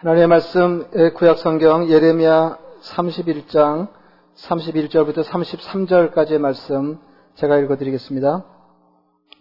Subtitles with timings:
[0.00, 0.84] 하나님의 말씀
[1.16, 3.88] 구약 성경 예레미야 31장
[4.36, 6.98] 31절부터 33절까지의 말씀
[7.34, 8.44] 제가 읽어 드리겠습니다.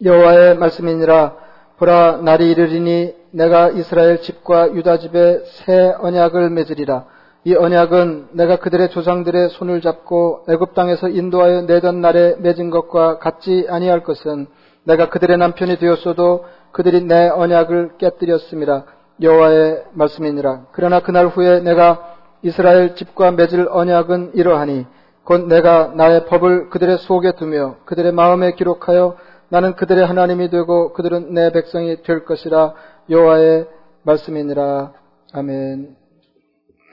[0.04, 1.36] 여호와의 말씀이니라
[1.78, 7.05] 보라 날이 이르리니 내가 이스라엘 집과 유다 집에 새 언약을 맺으리라
[7.44, 13.68] 이 언약은 내가 그들의 조상들의 손을 잡고 애굽 땅에서 인도하여 내던 날에 맺은 것과 같지
[13.70, 14.48] 아니할 것은
[14.86, 18.97] 내가 그들의 남편이 되었어도 그들이 내 언약을 깨뜨렸습니다.
[19.21, 20.67] 여호와의 말씀이니라.
[20.71, 24.85] 그러나 그날 후에 내가 이스라엘 집과 맺을 언약은 이러하니
[25.23, 29.17] 곧 내가 나의 법을 그들의 속에 두며 그들의 마음에 기록하여
[29.49, 32.73] 나는 그들의 하나님이 되고 그들은 내 백성이 될 것이라
[33.09, 33.67] 여호와의
[34.03, 34.94] 말씀이니라.
[35.34, 35.95] 아멘.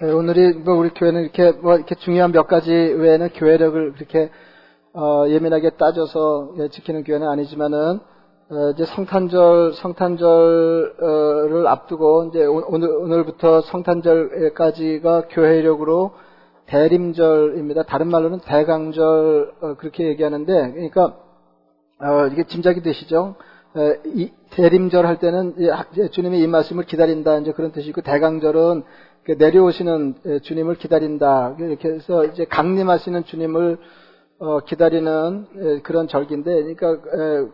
[0.00, 4.30] 네, 오늘이 뭐 우리 교회는 이렇게 뭐 이렇게 중요한 몇 가지 외에는 교회력을 그렇게
[4.92, 8.13] 어, 예민하게 따져서 예, 지키는 교회는 아니지만은 어,
[8.74, 16.12] 이제 성탄절 성탄절을 앞두고 이제 오늘 오늘부터 성탄절까지가 교회력으로
[16.66, 17.84] 대림절입니다.
[17.84, 21.16] 다른 말로는 대강절 어, 그렇게 얘기하는데 그러니까
[22.00, 23.36] 어, 이게 짐작이 되시죠?
[24.04, 25.56] 이 대림절 할 때는
[26.12, 28.82] 주님의 이 말씀을 기다린다 이제 그런 뜻이고 대강절은
[29.38, 33.78] 내려오시는 주님을 기다린다 이렇게 해서 이제 강림하시는 주님을
[34.38, 37.46] 어, 기다리는 에, 그런 절기인데, 그러니까 에,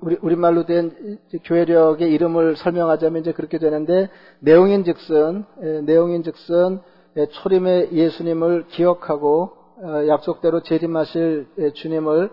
[0.00, 4.08] 우리 우리말로 된 교회력의 이름을 설명하자면 이제 그렇게 되는데
[4.40, 5.44] 내용인즉슨
[5.84, 6.80] 내용인즉슨
[7.30, 12.30] 초림의 예수님을 기억하고 어, 약속대로 재림하실 주님을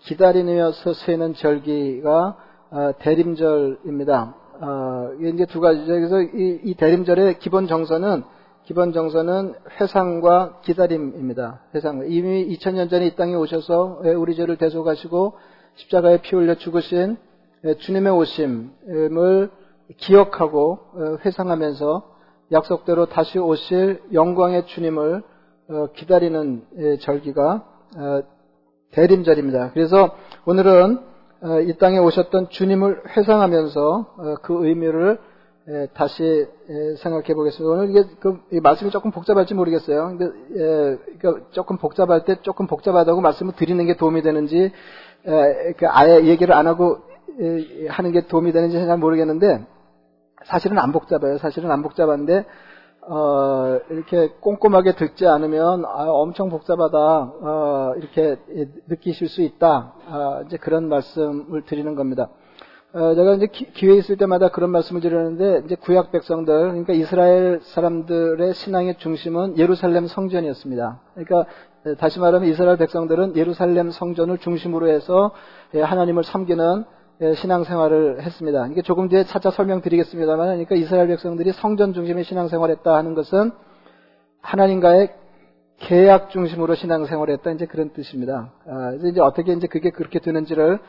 [0.00, 2.36] 기다리며 서세는 절기가
[2.70, 4.34] 어, 대림절입니다.
[4.60, 5.86] 어, 이게 두 가지죠.
[5.86, 8.22] 그래서 이, 이 대림절의 기본 정서는
[8.68, 11.62] 기본 정서는 회상과 기다림입니다.
[11.74, 12.04] 회상.
[12.06, 15.38] 이미 2000년 전에 이 땅에 오셔서 우리 죄를 대속하시고
[15.76, 17.16] 십자가에 피 흘려 죽으신
[17.78, 19.50] 주님의 오심을
[19.96, 22.14] 기억하고 어, 회상하면서
[22.52, 25.22] 약속대로 다시 오실 영광의 주님을
[25.70, 27.64] 어, 기다리는 절기가
[27.96, 28.20] 어,
[28.90, 29.70] 대림절입니다.
[29.72, 30.14] 그래서
[30.44, 31.00] 오늘은
[31.68, 35.27] 이 땅에 오셨던 주님을 회상하면서 그 의미를 예,
[35.92, 37.70] 다시 예, 생각해 보겠습니다.
[37.70, 40.16] 오늘 이게 그 말씀이 조금 복잡할지 모르겠어요.
[40.20, 44.72] 예, 그러니까 조금 복잡할 때 조금 복잡하다고 말씀을 드리는 게 도움이 되는지
[45.76, 47.00] 그 아예 얘기를 안 하고
[47.88, 49.66] 하는 게 도움이 되는지 잘 모르겠는데
[50.46, 51.36] 사실은 안 복잡해요.
[51.36, 52.46] 사실은 안 복잡한데
[53.02, 58.36] 어, 이렇게 꼼꼼하게 듣지 않으면 아, 엄청 복잡하다 어, 이렇게
[58.86, 59.94] 느끼실 수 있다.
[60.06, 62.28] 아, 이제 그런 말씀을 드리는 겁니다.
[62.94, 67.60] 어, 제가 이제 기, 회 있을 때마다 그런 말씀을 드렸는데 이제 구약 백성들 그러니까 이스라엘
[67.60, 71.00] 사람들의 신앙의 중심은 예루살렘 성전이었습니다.
[71.14, 71.44] 그러니까
[71.98, 75.32] 다시 말하면 이스라엘 백성들은 예루살렘 성전을 중심으로 해서
[75.74, 76.84] 예, 하나님을 섬기는
[77.20, 78.68] 예, 신앙생활을 했습니다.
[78.68, 83.50] 이게 조금 뒤에 차차 설명드리겠습니다만, 그러니까 이스라엘 백성들이 성전 중심의 신앙생활했다 하는 것은
[84.40, 85.14] 하나님과의
[85.78, 88.52] 계약 중심으로 신앙생활했다 이제 그런 뜻입니다.
[88.66, 90.82] 아, 이제 어떻게 이제 그게 그렇게 되는지를 예,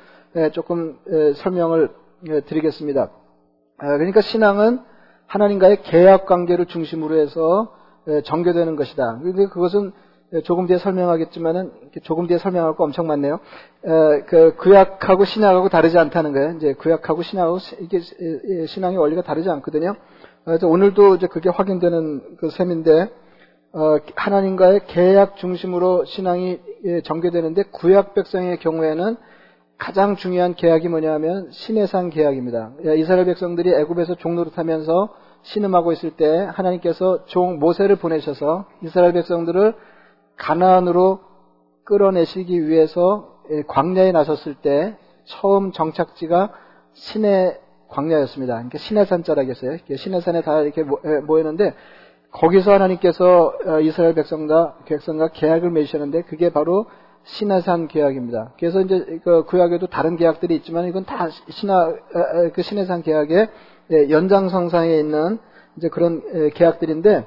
[0.54, 1.90] 조금 예, 설명을
[2.30, 3.10] 예, 드리겠습니다.
[3.78, 4.80] 아, 그러니까 신앙은
[5.28, 7.74] 하나님과의 계약 관계를 중심으로 해서
[8.24, 9.20] 전개되는 것이다.
[9.22, 9.92] 그런데 그것은
[10.44, 11.72] 조금 뒤에 설명하겠지만은
[12.04, 13.40] 조금 뒤에 설명할 거 엄청 많네요.
[14.28, 16.56] 그 구약하고 신약하고 다르지 않다는 거예요.
[16.58, 18.00] 이제 구약하고 신약하고 이게
[18.66, 19.96] 신앙의 원리가 다르지 않거든요.
[20.46, 23.12] 그래서 오늘도 이제 그게 확인되는 그 셈인데
[23.72, 26.60] 어, 하나님과의 계약 중심으로 신앙이
[27.04, 29.16] 전개되는데 구약 백성의 경우에는
[29.80, 32.74] 가장 중요한 계약이 뭐냐면 신해산 계약입니다.
[32.98, 35.10] 이스라엘 백성들이 애굽에서 종노릇하면서
[35.42, 39.74] 신음하고 있을 때 하나님께서 종 모세를 보내셔서 이스라엘 백성들을
[40.36, 41.22] 가나안으로
[41.86, 46.52] 끌어내시기 위해서 광야에 나섰을 때 처음 정착지가
[46.94, 48.54] 신의 광야였습니다.
[48.56, 49.78] 그러니까 신해산 자락이었어요.
[49.96, 51.74] 신해산에 다 이렇게 모였는데
[52.32, 56.86] 거기서 하나님께서 어, 이스라엘 백성과 백성과 계약을 맺으셨는데 그게 바로
[57.24, 58.54] 신화산 계약입니다.
[58.60, 61.94] 그래서 이제 그 구약에도 다른 계약들이 있지만 이건 다 신화
[62.54, 63.50] 그 신해산 계약의
[63.92, 65.40] 예, 연장성상에 있는
[65.78, 67.26] 이제 그런 계약들인데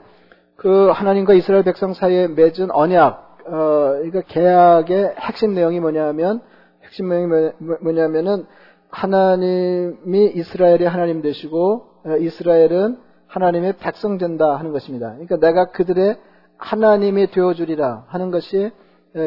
[0.56, 3.52] 그 하나님과 이스라엘 백성 사이에 맺은 언약 어
[3.96, 6.40] 그러니까 계약의 핵심 내용이 뭐냐면
[6.84, 8.46] 핵심 내용이 뭐냐면은
[8.90, 15.12] 하나님이 이스라엘의 하나님 되시고 어, 이스라엘은 하나님의 백성 된다 하는 것입니다.
[15.12, 16.18] 그러니까 내가 그들의
[16.58, 18.70] 하나님이 되어주리라 하는 것이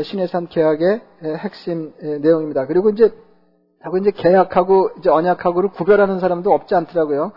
[0.04, 1.02] 신의 산 계약의
[1.38, 2.66] 핵심 내용입니다.
[2.66, 3.14] 그리고 이제
[3.82, 7.32] 하고 이제 계약하고 이제 언약하고를 구별하는 사람도 없지 않더라고요.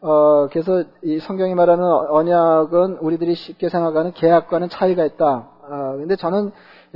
[0.00, 5.48] 어, 그래서 이 성경이 말하는 언약은 우리들이 쉽게 생각하는 계약과는 차이가 있다.
[5.62, 6.50] 어, 근데 저는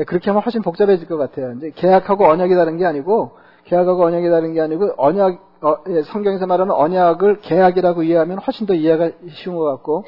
[0.07, 1.53] 그렇게 하면 훨씬 복잡해질 것 같아요.
[1.53, 3.33] 이제 계약하고 언약이 다른 게 아니고
[3.65, 8.75] 계약하고 언약이 다른 게 아니고 언약 어, 예, 성경에서 말하는 언약을 계약이라고 이해하면 훨씬 더
[8.75, 10.05] 이해가 쉬운 것 같고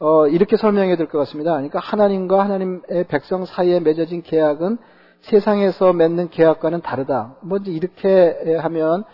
[0.00, 1.52] 어, 이렇게 설명해야 될 것 같습니다.
[1.52, 4.78] 그러니까 하나님과 하나님의 백성 사이에 맺어진 계약은
[5.22, 7.36] 세상에서 맺는 계약과는 다르다.
[7.40, 9.04] 뭐 이렇게 하면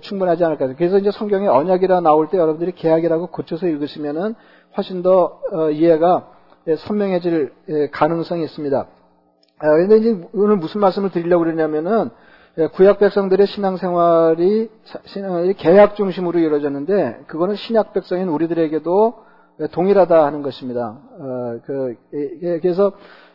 [0.00, 0.68] 충분하지 않을까.
[0.74, 4.34] 그래서 이제 성경에 언약이라 나올 때 여러분들이 계약이라고 고쳐서 읽으시면은
[4.76, 6.28] 훨씬 더 어, 이해가
[6.78, 8.86] 선명해질 가능성이 있습니다.
[9.58, 12.10] 그런데 아, 이제 오늘 무슨 말씀을 드리려고 그러냐면은
[12.74, 14.70] 구약 백성들의 신앙생활이
[15.04, 19.29] 신앙이 계약 중심으로 이루어졌는데 그거는 신약 백성인 우리들에게도
[19.68, 20.98] 동일하다 하는 것입니다.
[21.18, 21.96] 어, 그,
[22.62, 22.92] 그래서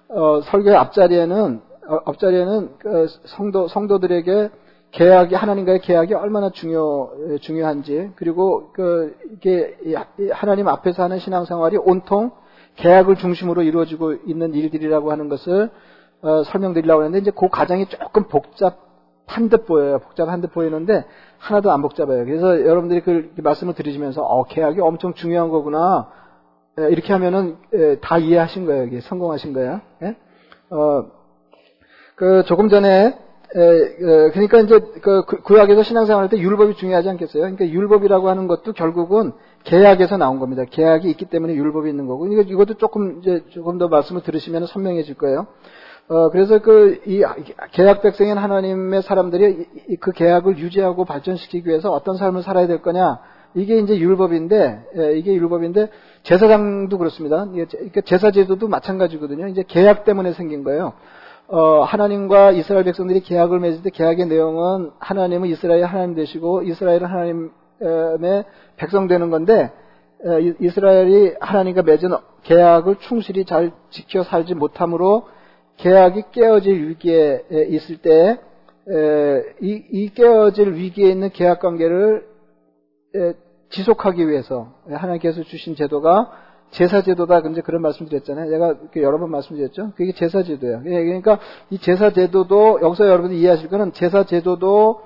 [0.10, 4.50] 어, 설교의 앞자리에는 어, 앞자리에는 그 성도 성도들에게
[4.92, 7.12] 계약이 하나님과의 계약이 얼마나 중요
[7.42, 9.76] 중요한지 그리고 그 이게
[10.32, 12.32] 하나님 앞에서 하는 신앙생활이 온통
[12.76, 15.70] 계약을 중심으로 이루어지고 있는 일들이라고 하는 것을
[16.22, 20.00] 어, 설명드리려고 하는데 이제 그 과정이 조금 복잡한 듯 보여요.
[20.00, 21.06] 복잡한 듯 보이는데
[21.38, 22.26] 하나도 안 복잡해요.
[22.26, 26.10] 그래서 여러분들이 그 말씀을 들으시면서 어 계약이 엄청 중요한 거구나
[26.78, 27.58] 이렇게 하면은
[28.02, 28.86] 다 이해하신 거예요.
[28.86, 29.82] 이게 성공하신 거예요.
[30.04, 30.16] 예?
[30.70, 31.06] 어,
[32.16, 33.18] 그 조금 전에
[33.58, 37.42] 에, 그러니까 이제 그 구약에서 신앙생활할 때 율법이 중요하지 않겠어요?
[37.42, 39.32] 그러니까 율법이라고 하는 것도 결국은
[39.64, 40.64] 계약에서 나온 겁니다.
[40.70, 42.28] 계약이 있기 때문에 율법이 있는 거고.
[42.28, 45.48] 이거 이것도 조금 이제 조금 더 말씀을 들으시면 선명해질 거예요.
[46.08, 47.24] 어, 그래서 그, 이
[47.72, 53.20] 계약 백성인 하나님의 사람들이 그 계약을 유지하고 발전시키기 위해서 어떤 삶을 살아야 될 거냐.
[53.56, 55.90] 이게 이제 율법인데, 예, 이게 율법인데,
[56.24, 57.48] 제사장도 그렇습니다.
[58.04, 59.48] 제사제도도 마찬가지거든요.
[59.48, 60.94] 이제 계약 때문에 생긴 거예요.
[61.48, 68.46] 어, 하나님과 이스라엘 백성들이 계약을 맺을 때 계약의 내용은 하나님은 이스라엘 하나님 되시고 이스라엘은 하나님의
[68.78, 69.72] 백성 되는 건데
[70.60, 72.10] 이스라엘이 하나님과 맺은
[72.44, 75.28] 계약을 충실히 잘 지켜 살지 못함으로
[75.78, 78.40] 계약이 깨어질 위기에 있을 때
[79.62, 82.26] 이, 이 깨어질 위기에 있는 계약 관계를
[83.70, 86.32] 지속하기 위해서 하나님께서 주신 제도가
[86.72, 87.42] 제사제도다.
[87.42, 88.50] 근데 그런 말씀 드렸잖아요.
[88.50, 89.94] 제가 여러 번 말씀드렸죠.
[89.96, 90.82] 그게 제사제도예요.
[90.86, 91.40] 예, 그러니까
[91.70, 95.02] 이 제사제도도 여기서 여러분들이 이해하실 거는 제사제도도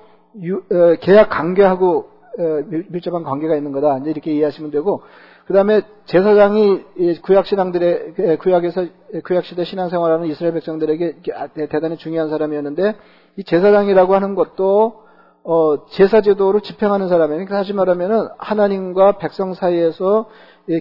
[1.00, 2.08] 계약 관계하고
[2.38, 3.98] 어, 밀접한 관계가 있는 거다.
[3.98, 5.02] 이제 이렇게 이해하시면 되고
[5.46, 8.86] 그 다음에 제사장이 구약 신앙들의 구약에서
[9.24, 12.94] 구약 시대 신앙생활하는 이스라엘 백성들에게 아, 대단히 중요한 사람이었는데
[13.36, 15.02] 이 제사장이라고 하는 것도
[15.42, 17.38] 어, 제사제도로 집행하는 사람이에요.
[17.38, 20.28] 그러니까 다시 말하면은 하나님과 백성 사이에서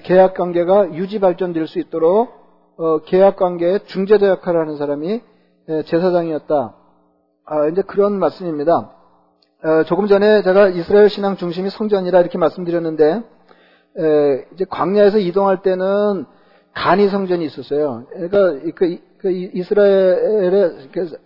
[0.04, 2.30] 계약 관계가 유지 발전될 수 있도록
[2.78, 5.22] 어, 계약 관계의 중재자 역할을 하는 사람이
[5.86, 6.76] 제사장이었다.
[7.46, 8.92] 아, 이제 그런 말씀입니다.
[9.64, 13.24] 어, 조금 전에 제가 이스라엘 신앙 중심이 성전이라 이렇게 말씀드렸는데
[14.00, 16.26] 에, 이제 광야에서 이동할 때는
[16.74, 18.06] 간이 성전이 있었어요.
[18.10, 20.64] 그러니까 그, 그 이스라엘에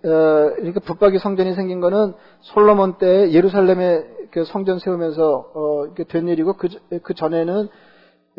[0.06, 6.54] 어, 이렇게 붙박이 성전이 생긴 거는 솔로몬 때 예루살렘에 그 성전 세우면서 어, 된 일이고
[6.54, 6.70] 그,
[7.04, 7.70] 그 전에는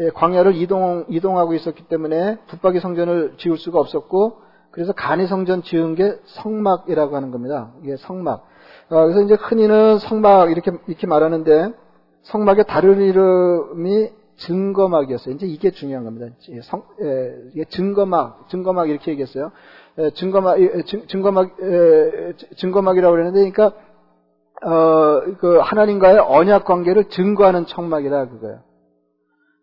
[0.00, 4.38] 예, 광야를 이동, 이동하고 있었기 때문에 붙박이 성전을 지을 수가 없었고,
[4.72, 7.70] 그래서 간이 성전 지은 게 성막이라고 하는 겁니다.
[7.82, 8.44] 이게 성막.
[8.90, 11.72] 어, 그래서 이제 흔히는 성막 이렇게, 이렇게 말하는데,
[12.22, 15.34] 성막의 다른 이름이 증거막이었어요.
[15.34, 16.34] 이제 이게 중요한 겁니다.
[16.62, 19.52] 성, 예, 이게 증거막, 증거막 이렇게 얘기했어요.
[19.98, 23.76] 예, 증거막, 증, 증거막, 예, 증거막이라고 그러는데, 그러니까,
[24.62, 28.60] 어, 그 하나님과의 언약 관계를 증거하는 청막이라 그거예요.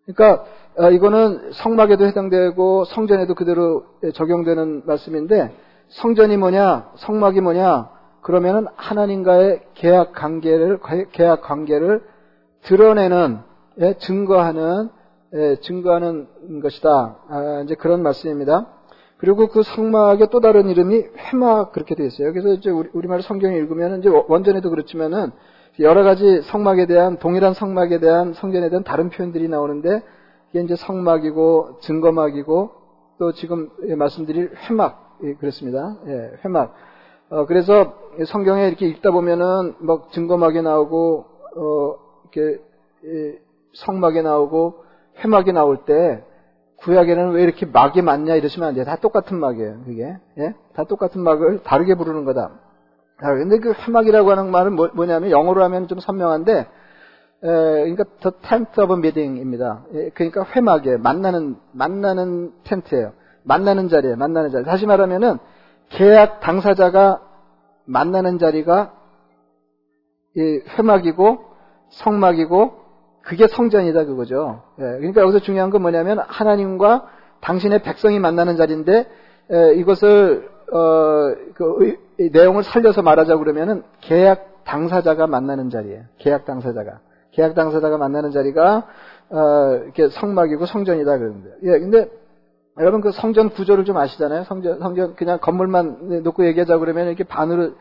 [0.06, 0.46] 그러니까
[0.78, 5.54] 어, 이거는 성막에도 해당되고 성전에도 그대로 적용되는 말씀인데
[5.90, 7.90] 성전이 뭐냐, 성막이 뭐냐,
[8.22, 10.80] 그러면은 하나님과의 계약 관계를
[11.12, 12.04] 계약 관계를
[12.64, 13.51] 드러내는 예,
[14.00, 14.90] 증거하는
[15.34, 17.16] 예, 증거하는 것이다.
[17.30, 18.68] 아, 이제 그런 말씀입니다.
[19.18, 22.34] 그리고 그 성막의 또 다른 이름이 회막 그렇게 되어 있어요.
[22.34, 25.32] 그래서 이제 우리, 말 성경에 읽으면 이제 원전에도 그렇지만은
[25.80, 30.02] 여러 가지 성막에 대한 동일한 성막에 대한 성전에 대한 다른 표현들이 나오는데
[30.50, 32.72] 이게 이제 성막이고 증거막이고
[33.20, 35.98] 또 지금 말씀드릴 회막 예, 그렇습니다.
[36.08, 36.74] 예, 회막.
[37.30, 37.94] 어, 그래서
[38.26, 41.26] 성경에 이렇게 읽다 보면은 막 증거막이 나오고
[41.56, 42.62] 어, 이렇게
[43.06, 43.40] 예,
[43.74, 44.84] 성막이 나오고
[45.24, 46.24] 회막이 나올 때
[46.78, 48.86] 구약에는 왜 이렇게 막이 많냐 이러시면 안 돼요.
[48.86, 49.84] 다 똑같은 막이에요.
[49.86, 50.56] 그게 예?
[50.74, 52.52] 다 똑같은 막을 다르게 부르는 거다.
[53.22, 56.68] 아, 근데 그 회막이라고 하는 말은 뭐, 냐면 영어로 하면 좀 선명한데 에,
[57.44, 59.86] 그러니까 the tent of meeting입니다.
[59.94, 63.14] 예, 그러니까 회막에 만나는 만나는 텐트예요.
[63.44, 64.66] 만나는 자리에 만나는 자리.
[64.66, 65.38] 다시 말하면은
[65.90, 67.22] 계약 당사자가
[67.86, 68.94] 만나는 자리가
[70.36, 71.46] 이 회막이고
[71.90, 72.81] 성막이고
[73.22, 74.64] 그게 성전이다 그거죠.
[74.80, 77.08] 예, 그러니까 여기서 중요한 건 뭐냐면 하나님과
[77.42, 79.08] 당신의 백성이 만나는 자리인데
[79.52, 81.98] 에, 이것을 어, 그
[82.32, 86.04] 내용을 살려서 말하자 그러면은 계약 당사자가 만나는 자리예요.
[86.18, 87.00] 계약 당사자가.
[87.32, 88.88] 계약 당사자가 만나는 자리가
[89.30, 91.50] 어, 이렇게 성막이고 성전이다 그러는데.
[91.64, 92.10] 예, 근데
[92.80, 94.44] 여러분 그 성전 구조를 좀 아시잖아요.
[94.46, 97.74] 성전 성전 그냥 건물만 놓고 얘기하자 그러면 이렇게 반으로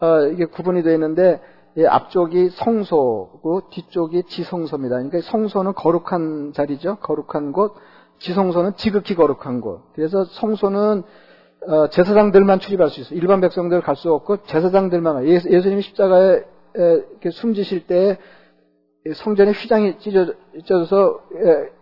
[0.00, 1.40] 어, 이게 구분이 되어 있는데 예,
[1.88, 4.96] 앞쪽이 성소고 뒤쪽이 지성소입니다.
[4.96, 6.96] 그러니까 성소는 거룩한 자리죠.
[6.96, 7.74] 거룩한 곳.
[8.18, 9.82] 지성소는 지극히 거룩한 곳.
[9.94, 11.02] 그래서 성소는
[11.68, 13.18] 어, 제사장들만 출입할 수 있어요.
[13.18, 16.42] 일반 백성들 갈 수 없고 제사장들만 예수, 예수님이 십자가에
[17.30, 18.18] 숨지실 때
[19.14, 20.26] 성전에 휘장이 찢어,
[20.64, 21.20] 져서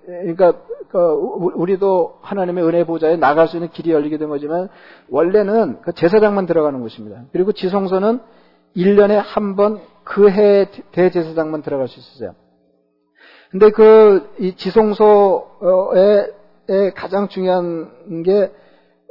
[0.06, 0.52] 그러니까
[0.88, 4.68] 그 우리도 하나님의 은혜 보좌에 나갈 수 있는 길이 열리게 된 거지만
[5.10, 7.24] 원래는 그 제사장만 들어가는 곳입니다.
[7.32, 8.20] 그리고 지성소는
[8.76, 12.34] 1년에 한 번 그 해 대제사장만 들어갈 수 있었어요.
[13.50, 16.32] 근데 그 이 지성소의
[16.94, 18.50] 가장 중요한 게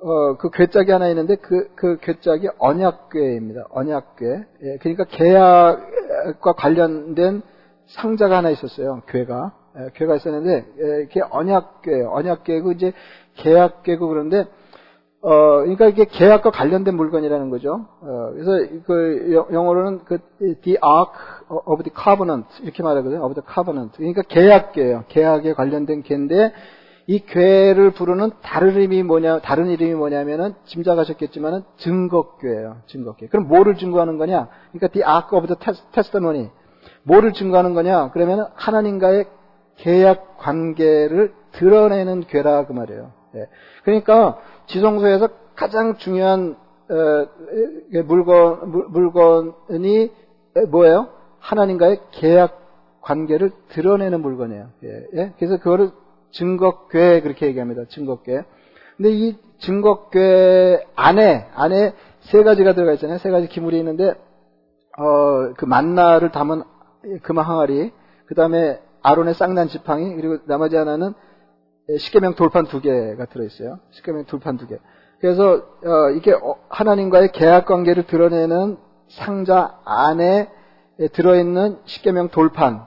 [0.02, 3.66] 어, 그 괴짝이 하나 있는데 그, 그 괴짝이 언약궤입니다.
[3.72, 4.26] 언약궤.
[4.64, 7.42] 예, 그러니까 계약과 관련된
[7.88, 9.02] 상자가 하나 있었어요.
[9.08, 9.54] 괴가.
[9.80, 12.94] 예, 괴가 있었는데, 예, 이게 언약궤, 언약궤고 이제
[13.38, 14.46] 계약궤고 그런데,
[15.22, 15.30] 어,
[15.62, 17.88] 그러니까 이게 계약과 관련된 물건이라는 거죠.
[18.02, 18.52] 어, 그래서
[18.86, 20.20] 그 영어로는 그
[20.62, 21.14] the ark
[21.50, 23.24] of the covenant 이렇게 말하거든요.
[23.24, 23.98] of the covenant.
[23.98, 25.06] 그러니까 계약궤예요.
[25.08, 26.54] 계약에 관련된 궤인데
[27.08, 32.78] 이 괴를 부르는 다른 이름이 뭐냐, 다른 이름이 뭐냐면은 짐작하셨겠지만은 증거괴예요.
[32.88, 33.28] 증거괴.
[33.28, 34.50] 그럼 뭐를 증거하는 거냐?
[34.72, 35.58] 그러니까 the ark of the
[35.94, 36.50] testimony.
[37.04, 38.12] 뭐를 증거하는 거냐?
[38.12, 39.26] 그러면 하나님과의
[39.78, 43.17] 계약 관계를 드러내는 괴라 그 말이에요.
[43.38, 43.48] 예.
[43.84, 46.56] 그러니까 지성소에서 가장 중요한
[46.90, 47.28] 어,
[48.06, 50.12] 물건 물건이
[50.70, 51.10] 뭐예요?
[51.40, 52.62] 하나님과의 계약
[53.02, 54.68] 관계를 드러내는 물건이에요.
[54.84, 55.08] 예.
[55.16, 55.34] 예?
[55.38, 55.92] 그래서 그거를
[56.32, 57.86] 증거괴 그렇게 얘기합니다.
[57.90, 58.44] 증거괴.
[58.98, 63.18] 근데 이 증거괴 안에 안에 세 가지가 들어가 있잖아요.
[63.20, 64.14] 세 가지 기물이 있는데
[64.98, 66.64] 어, 그 만나를 담은
[67.22, 67.92] 금화 항아리,
[68.26, 71.14] 그 다음에 아론의 쌍난 지팡이, 그리고 나머지 하나는
[71.96, 73.80] 십계명 돌판 두 개가 들어있어요.
[73.92, 74.78] 십계명 돌판 두 개.
[75.20, 78.78] 그래서 어, 이게 어, 하나님과의 계약 관계를 드러내는
[79.08, 80.50] 상자 안에
[81.14, 82.86] 들어있는 십계명 돌판.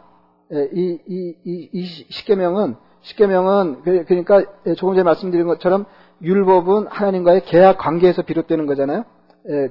[0.73, 4.43] 이, 이, 이, 이 십계명은 십계명은 그, 그러니까
[4.77, 5.87] 조금 전에 말씀드린 것처럼
[6.23, 9.05] 율법은 하나님과의 계약 관계에서 비롯되는 거잖아요.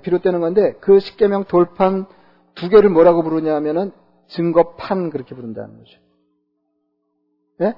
[0.01, 2.07] 비롯되는 건데 그 십계명 돌판
[2.55, 3.91] 두 개를 뭐라고 부르냐면은
[4.29, 5.99] 증거판 그렇게 부른다는 거죠.
[7.61, 7.73] 예?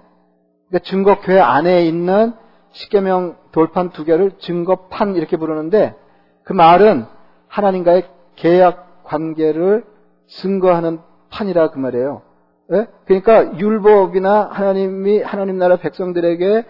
[0.71, 2.33] 그러니까 증거궤 안에 있는
[2.71, 5.95] 십계명 돌판 두 개를 증거판 이렇게 부르는데
[6.45, 7.05] 그 말은
[7.49, 9.83] 하나님과의 계약 관계를
[10.27, 10.99] 증거하는
[11.29, 12.21] 판이라 그 말이에요.
[12.71, 12.87] 예?
[13.05, 16.65] 그러니까 율법이나 하나님이 하나님 나라 백성들에게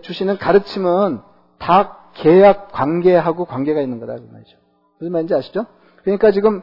[0.00, 1.20] 주시는 가르침은
[1.58, 4.56] 다 계약 관계하고 관계가 있는 거다 그 말이죠.
[4.98, 5.66] 무슨 말인지 아시죠?
[6.02, 6.62] 그러니까 지금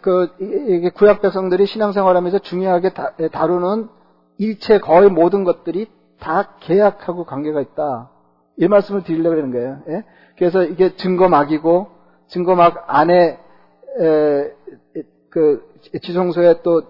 [0.00, 2.90] 그 구약 백성들이 신앙생활하면서 중요하게
[3.32, 3.88] 다루는
[4.38, 5.88] 일체 거의 모든 것들이
[6.20, 8.10] 다 계약하고 관계가 있다.
[8.58, 9.78] 이 말씀을 드리려고 그러는 거예요.
[9.88, 10.04] 예?
[10.38, 11.88] 그래서 이게 증거막이고
[12.28, 13.38] 증거막 안에
[14.00, 14.52] 에,
[15.30, 15.62] 그
[16.02, 16.82] 지성소에 또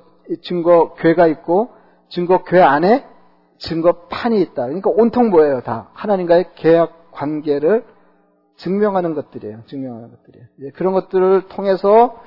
[0.43, 1.71] 증거궤가 있고
[2.09, 3.05] 증거궤 안에
[3.59, 4.67] 증거판이 있다.
[4.67, 5.61] 그러니까 온통 뭐예요?
[5.63, 7.85] 다 하나님과의 계약 관계를
[8.57, 9.61] 증명하는 것들이에요.
[9.67, 10.73] 증명하는 것들이에요.
[10.75, 12.21] 그런 것들을 통해서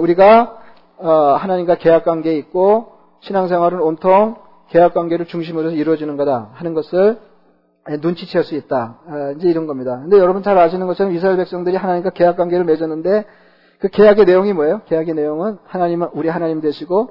[0.00, 0.58] 우리가
[0.98, 4.36] 어, 하나님과 계약 관계에 있고 신앙생활은 온통
[4.72, 7.18] 계약 관계를 중심으로 해서 이루어지는 거다 하는 것을
[8.00, 9.00] 눈치챌 수 있다.
[9.06, 9.98] 어, 이제 이런 겁니다.
[10.00, 13.26] 근데 여러분 잘 아시는 것처럼 이스라엘 백성들이 하나님과 계약 관계를 맺었는데
[13.80, 14.80] 그 계약의 내용이 뭐예요?
[14.86, 17.10] 계약의 내용은 하나님은 우리 하나님 되시고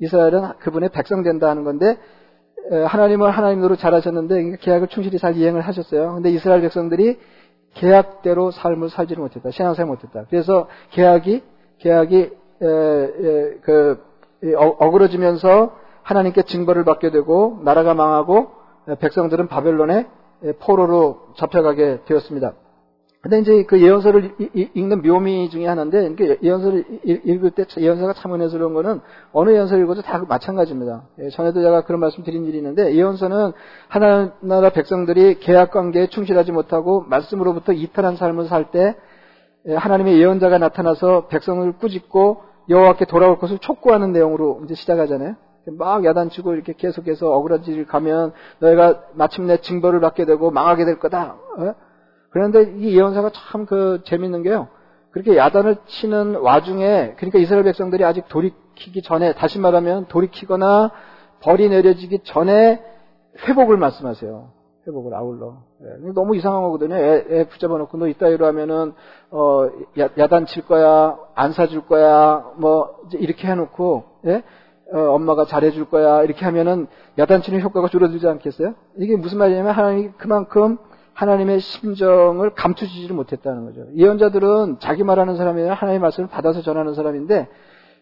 [0.00, 1.98] 이스라엘은 그분의 백성 된다 하는 건데
[2.70, 6.14] 하나님을 하나님으로 잘 하셨는데 계약을 충실히 잘 이행을 하셨어요.
[6.14, 7.18] 근데 이스라엘 백성들이
[7.74, 9.50] 계약대로 삶을 살지를 못했다.
[9.50, 10.24] 신앙생활 못했다.
[10.30, 11.42] 그래서 계약이
[11.80, 14.02] 계약이 에, 에, 그
[14.56, 18.50] 어, 어그러지면서 하나님께 징벌을 받게 되고 나라가 망하고
[19.00, 20.06] 백성들은 바벨론의
[20.60, 22.54] 포로로 잡혀가게 되었습니다.
[23.22, 24.34] 근데 이제 그 예언서를
[24.74, 29.00] 읽는 묘미 중에 하나인데, 예언서를 읽을 때 예언서가 참 은혜스러운 거는
[29.32, 31.04] 어느 예언서를 읽어도 다 마찬가지입니다.
[31.20, 33.52] 예, 전에도 제가 그런 말씀 드린 일이 있는데, 예언서는
[33.86, 38.96] 하나나라 백성들이 계약 관계에 충실하지 못하고 말씀으로부터 이탈한 삶을 살 때,
[39.68, 45.36] 예, 하나님의 예언자가 나타나서 백성을 꾸짖고 여호와께 돌아올 것을 촉구하는 내용으로 이제 시작하잖아요.
[45.66, 51.36] 막 야단치고 이렇게 계속해서 억울한지를 가면 너희가 마침내 징벌을 받게 되고 망하게 될 거다.
[51.58, 51.74] 어?
[52.30, 54.68] 그런데 이 예언사가 참 그 재밌는 게요.
[55.10, 60.90] 그렇게 야단을 치는 와중에 그러니까 이스라엘 백성들이 아직 돌이키기 전에 다시 말하면 돌이키거나
[61.42, 62.82] 벌이 내려지기 전에
[63.46, 64.48] 회복을 말씀하세요.
[64.86, 65.58] 회복을 아울러.
[65.82, 66.12] 예.
[66.12, 66.96] 너무 이상한 거거든요.
[66.96, 68.94] 애, 애 붙잡아 놓고 너 이따위로 하면은
[69.30, 69.68] 어
[70.00, 74.42] 야, 야단 칠 거야, 안 사줄 거야, 뭐 이렇게 해놓고 예?
[74.92, 76.86] 어, 엄마가 잘해줄 거야 이렇게 하면은
[77.18, 78.74] 야단치는 효과가 줄어들지 않겠어요?
[78.98, 80.78] 이게 무슨 말이냐면 하나님이 그만큼
[81.14, 83.86] 하나님의 심정을 감추지를 못했다는 거죠.
[83.96, 87.48] 예언자들은 자기 말하는 사람이 아니라 하나님의 말씀을 받아서 전하는 사람인데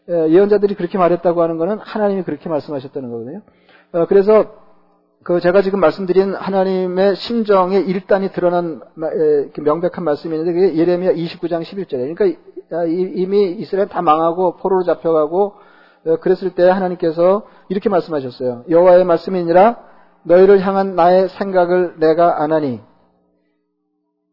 [0.09, 3.43] 예언자들이 그렇게 말했다고 하는 것은 하나님이 그렇게 말씀하셨다는 거거든요.
[3.93, 4.47] 어, 그래서
[5.23, 8.81] 그 제가 지금 말씀드린 하나님의 심정의 일단이 드러난
[9.57, 15.61] 명백한 말씀이 있는데 그게 예레미야 29장 11절에 그러니까 이미 이스라엘 다 망하고 포로로 잡혀가고 어,
[16.21, 18.65] 그랬을 때 하나님께서 이렇게 말씀하셨어요.
[18.69, 19.77] 여호와의 말씀이니라
[20.23, 22.81] 너희를 향한 나의 생각을 내가 안하니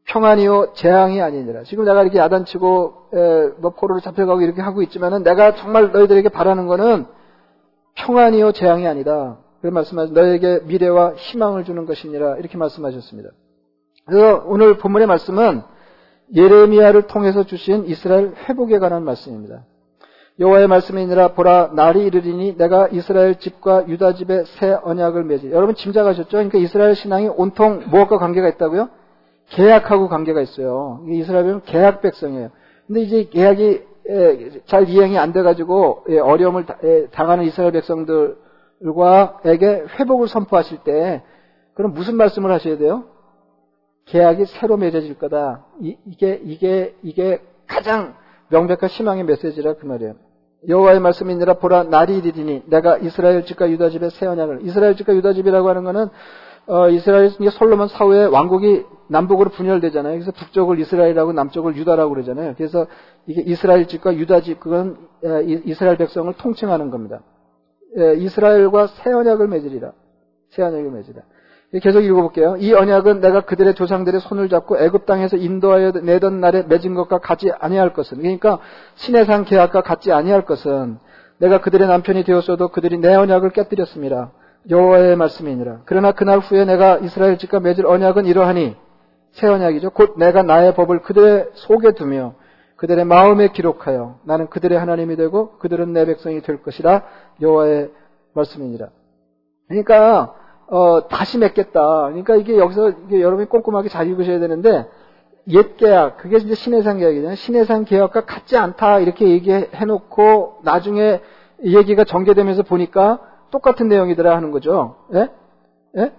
[0.07, 1.63] 평안이요 재앙이 아니니라.
[1.63, 6.67] 지금 내가 이렇게 야단치고 에, 뭐 포로로 잡혀가고 이렇게 하고 있지만은 내가 정말 너희들에게 바라는
[6.67, 7.05] 거는
[7.95, 9.37] 평안이요 재앙이 아니다.
[9.61, 13.29] 그 말씀하신 너에게 미래와 희망을 주는 것이니라 이렇게 말씀하셨습니다.
[14.05, 15.63] 그래서 오늘 본문의 말씀은
[16.33, 19.65] 예레미야를 통해서 주신 이스라엘 회복에 관한 말씀입니다.
[20.39, 25.51] 여호와의 말씀이니라 보라 날이 이르리니 내가 이스라엘 집과 유다 집에 새 언약을 맺지.
[25.51, 26.29] 여러분 짐작하셨죠?
[26.29, 28.89] 그러니까 이스라엘 신앙이 온통 무엇과 관계가 있다고요?
[29.49, 31.03] 계약하고 관계가 있어요.
[31.07, 32.51] 이스라엘은 계약 백성이에요.
[32.85, 33.81] 근데 이제 계약이
[34.65, 36.65] 잘 이행이 안 돼가지고 어려움을
[37.11, 38.35] 당하는 이스라엘 백성들과에게
[39.99, 41.23] 회복을 선포하실 때
[41.73, 43.05] 그럼 무슨 말씀을 하셔야 돼요?
[44.05, 45.65] 계약이 새로 맺어질 거다.
[45.81, 48.15] 이, 게 이게 이게 가장
[48.49, 50.26] 명백한 희망의 메시지라 그 말이에요.
[50.67, 55.33] 여호와의 말씀이니라 보라 날이 이르리니 내가 이스라엘 집과 유다 집의 새 언약을 이스라엘 집과 유다
[55.33, 56.09] 집이라고 하는 것은
[56.67, 60.13] 어, 이스라엘 솔로몬 사후에 왕국이 남북으로 분열되잖아요.
[60.13, 62.55] 그래서 북쪽을 이스라엘하고 남쪽을 유다라고 그러잖아요.
[62.57, 62.87] 그래서
[63.25, 64.97] 이게 이스라엘 집과 유다 집 그건
[65.45, 67.21] 이스라엘 백성을 통칭하는 겁니다.
[67.95, 69.93] 이스라엘과 새 언약을 맺으리라.
[70.49, 71.21] 새 언약을 맺으리라.
[71.81, 72.55] 계속 읽어볼게요.
[72.59, 77.51] 이 언약은 내가 그들의 조상들의 손을 잡고 애굽 땅에서 인도하여 내던 날에 맺은 것과 같지
[77.59, 78.59] 아니할 것은 그러니까
[78.95, 80.97] 신해산 계약과 같지 아니할 것은
[81.39, 84.31] 내가 그들의 남편이 되었어도 그들이 내 언약을 깨뜨렸습니다.
[84.69, 85.81] 여호와의 말씀이니라.
[85.85, 88.75] 그러나 그날 후에 내가 이스라엘 집과 맺을 언약은 이러하니
[89.31, 89.91] 새 언약이죠.
[89.91, 92.33] 곧 내가 나의 법을 그들의 속에 두며
[92.77, 97.03] 그들의 마음에 기록하여 나는 그들의 하나님이 되고 그들은 내 백성이 될 것이라
[97.41, 97.91] 여호와의
[98.33, 98.87] 말씀이니라.
[99.67, 100.33] 그러니까
[100.67, 102.07] 어, 다시 맺겠다.
[102.07, 104.87] 그러니까 이게 여기서 이게 여러분이 꼼꼼하게 잘 읽으셔야 되는데
[105.49, 107.35] 옛 계약, 그게 이제 신해상 계약이잖아요.
[107.35, 111.21] 신해상 계약과 같지 않다 이렇게 얘기해 놓고 나중에
[111.63, 114.95] 얘기가 전개되면서 보니까 똑같은 내용이더라 하는 거죠.
[115.13, 115.29] 예?
[115.97, 116.11] 예?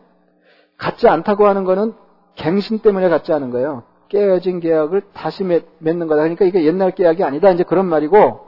[0.79, 1.93] 같지 않다고 하는 거는
[2.37, 3.83] 갱신 때문에 같지 않은 거예요.
[4.09, 6.23] 깨어진 계약을 다시 맺, 는 거다.
[6.23, 7.51] 그러니까 이게 옛날 계약이 아니다.
[7.51, 8.41] 이제 그런 말이고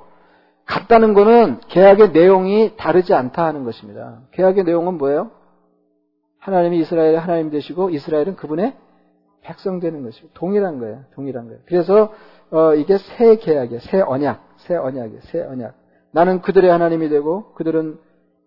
[0.65, 4.21] 같다는 거는 계약의 내용이 다르지 않다 하는 것입니다.
[4.33, 5.31] 계약의 내용은 뭐예요?
[6.41, 8.75] 하나님이 이스라엘의 하나님 되시고 이스라엘은 그분의
[9.43, 11.05] 백성 되는 것이고 동일한 거예요.
[11.15, 11.61] 동일한 거예요.
[11.67, 12.13] 그래서
[12.51, 13.81] 어, 이게 새 계약이에요.
[13.81, 15.21] 새 언약, 새 언약이에요.
[15.23, 15.75] 새 언약.
[16.13, 17.99] 나는 그들의 하나님이 되고 그들은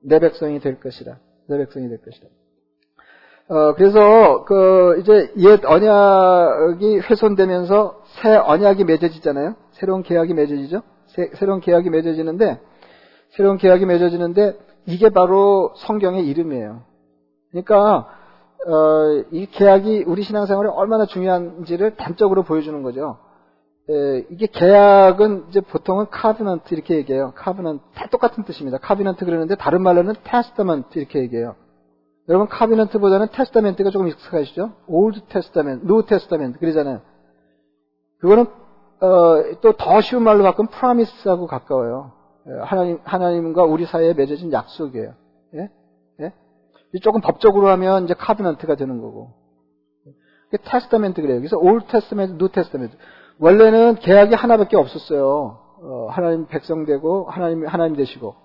[0.02, 1.20] 내 백성이 될 것이다.
[1.48, 2.28] 내 백성이 될 것이다.
[3.50, 9.56] 어, 그래서 그 이제 옛 언약이 훼손되면서 새 언약이 맺어지잖아요.
[9.72, 10.82] 새로운 계약이 맺어지죠.
[11.08, 12.60] 새, 새로운 계약이 맺어지는데
[13.30, 16.82] 새로운 계약이 맺어지는데 이게 바로 성경의 이름이에요.
[17.54, 18.10] 그러니까
[18.68, 23.18] 어, 이 계약이 우리 신앙생활에 얼마나 중요한지를 단적으로 보여주는 거죠.
[23.90, 27.34] 에, 이게 계약은 이제 보통은 covenant 이렇게 얘기해요.
[27.36, 28.78] covenant 다 똑같은 뜻입니다.
[28.80, 31.56] covenant 그러는데 다른 말로는 testament 이렇게 얘기해요.
[32.30, 34.72] 여러분 covenant보다는 testament가 조금 익숙하시죠?
[34.88, 37.02] Old Testament, New Testament 그러잖아요.
[38.20, 38.46] 그거는
[39.02, 42.14] 어, 또 더 쉬운 말로 바꾸면 promise하고 가까워요.
[42.62, 45.14] 하나님 하나님과 우리 사이에 맺어진 약속이에요.
[45.56, 45.70] 예?
[47.02, 49.32] 조금 법적으로 하면 이제 covenant가 되는 거고.
[50.66, 51.40] testament 그래요.
[51.40, 52.96] 그래서 Old Testament, New Testament.
[53.40, 55.60] 원래는 계약이 하나밖에 없었어요.
[55.82, 58.36] 어, 하나님 백성 되고 하나님 하나님 되시고.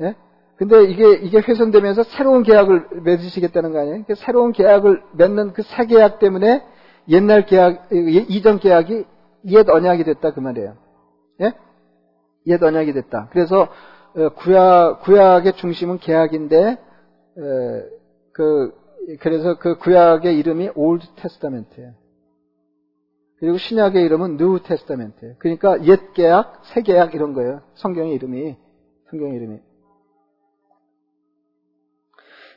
[0.00, 0.16] 예?
[0.56, 4.04] 근데 이게 이게 훼손되면서 새로운 계약을 맺으시겠다는 거 아니에요?
[4.16, 6.64] 새로운 계약을 맺는 그 새 계약 때문에
[7.08, 9.04] 옛날 계약 이전 계약이
[9.46, 10.74] 옛 언약이 됐다 그 말이에요.
[11.42, 11.52] 예?
[12.46, 13.28] 옛 언약이 됐다.
[13.30, 13.68] 그래서
[14.16, 16.78] 어, 구약 구약의 중심은 계약인데
[18.32, 18.72] 그
[19.20, 21.94] 그래서 그 구약의 이름이 Old Testament예요.
[23.38, 25.34] 그리고 신약의 이름은 New Testament예요.
[25.38, 27.62] 그러니까 옛 계약, 새 계약 이런 거예요.
[27.74, 28.56] 성경의 이름이
[29.10, 29.58] 성경의 이름이.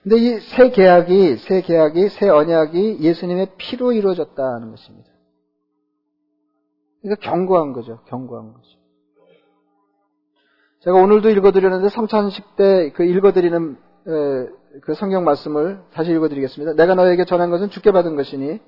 [0.04, 5.10] 근데 이 새 계약이 새 계약이 새 언약이 예수님의 피로 이루어졌다는 것입니다.
[7.02, 8.00] 그러니까 경고한 거죠.
[8.06, 8.70] 경고한 거죠.
[10.80, 13.78] 제가 오늘도 읽어드렸는데 성찬식 때그 읽어드리는
[14.82, 16.74] 그 성경 말씀을 다시 읽어드리겠습니다.
[16.74, 18.60] 내가 너에게 전한 것은 주께 받은 것이니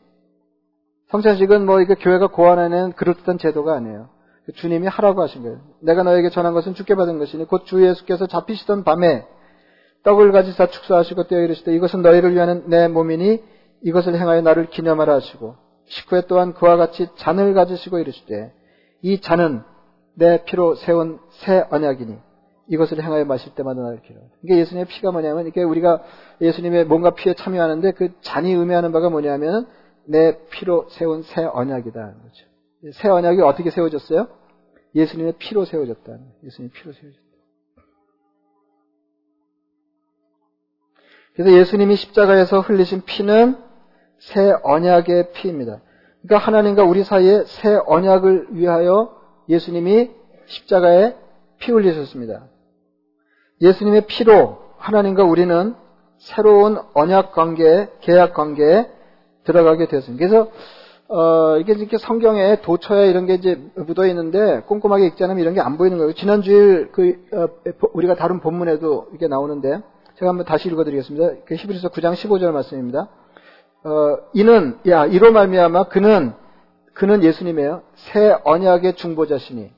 [1.09, 4.09] 성찬식은 뭐 이게 교회가 고안하는 그럴듯한 제도가 아니에요.
[4.55, 5.59] 주님이 하라고 하신 거예요.
[5.81, 9.25] 내가 너에게 전한 것은 주께 받은 것이니 곧 주 예수께서 잡히시던 밤에
[10.03, 13.43] 떡을 가지사 축사하시고 떼어 이르시되 이것은 너희를 위하는 내 몸이니
[13.83, 15.55] 이것을 행하여 나를 기념하라 하시고
[15.87, 18.53] 식후에 또한 그와 같이 잔을 가지시고 이르시되
[19.01, 19.61] 이 잔은
[20.15, 22.17] 내 피로 세운 새 언약이니
[22.69, 24.19] 이것을 행하여 마실 때마다 나를 기려.
[24.43, 26.03] 이게 예수님의 피가 뭐냐면 이게 우리가
[26.39, 29.67] 예수님의 몸과 피에 참여하는데 그 잔이 의미하는 바가 뭐냐면
[30.05, 32.45] 내 피로 세운 새 언약이다 거죠.
[32.93, 34.27] 새 언약이 어떻게 세워졌어요?
[34.95, 36.17] 예수님의 피로 세워졌다.
[36.43, 37.29] 예수님의 피로 세워졌다.
[41.33, 43.57] 그래서 예수님이 십자가에서 흘리신 피는
[44.19, 45.81] 새 언약의 피입니다.
[46.21, 50.11] 그러니까 하나님과 우리 사이에 새 언약을 위하여 예수님이
[50.45, 51.15] 십자가에
[51.59, 52.47] 피 흘리셨습니다.
[53.61, 55.75] 예수님의 피로 하나님과 우리는
[56.17, 58.89] 새로운 언약 관계, 계약 관계에
[59.43, 60.27] 들어가게 되었습니다.
[60.27, 60.51] 그래서
[61.07, 65.61] 어, 이게 이렇게 성경에 도처에 이런 게 이제 묻어 있는데 꼼꼼하게 읽지 않으면 이런 게
[65.61, 66.13] 안 보이는 거예요.
[66.13, 67.47] 지난 주일 그 어,
[67.93, 69.81] 우리가 다룬 본문에도 이게 나오는데
[70.17, 71.43] 제가 한번 다시 읽어드리겠습니다.
[71.45, 73.07] 그 히브리서 9장 15절 말씀입니다.
[73.83, 76.33] 어, 이는 야 이로 말미암아 그는
[76.93, 77.81] 그는 예수님이에요.
[77.95, 79.71] 새 언약의 중보자시니